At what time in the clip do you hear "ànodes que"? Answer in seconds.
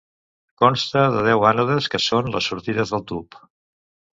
1.49-2.01